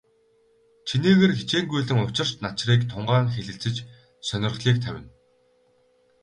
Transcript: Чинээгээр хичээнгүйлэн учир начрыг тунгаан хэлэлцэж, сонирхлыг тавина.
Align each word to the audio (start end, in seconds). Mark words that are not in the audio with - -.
Чинээгээр 0.87 1.33
хичээнгүйлэн 1.39 1.99
учир 2.07 2.29
начрыг 2.43 2.81
тунгаан 2.91 3.27
хэлэлцэж, 3.35 3.75
сонирхлыг 4.27 4.77
тавина. 4.83 5.09